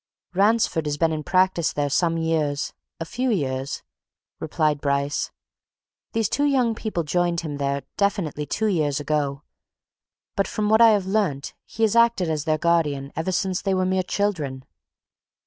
[0.33, 3.83] "Ransford has been in practice there some years a few years,"
[4.39, 5.29] replied Bryce.
[6.13, 9.43] "These two young people joined him there definitely two years ago.
[10.35, 13.75] But from what I have learnt, he has acted as their guardian ever since they
[13.75, 14.65] were mere children."